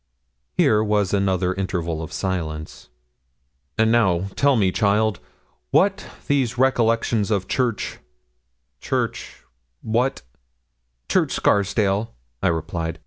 Here 0.53 0.83
was 0.83 1.13
another 1.13 1.53
interval 1.53 2.01
of 2.01 2.11
silence. 2.11 2.89
'And 3.77 3.91
now 3.91 4.29
tell 4.35 4.55
me, 4.55 4.71
child, 4.71 5.19
what 5.69 6.07
these 6.25 6.57
recollections 6.57 7.29
of 7.29 7.47
Church 7.47 7.99
Church 8.79 9.43
what?' 9.83 10.23
'Church 11.07 11.33
Scarsdale,' 11.33 12.15
I 12.41 12.47
replied. 12.47 12.99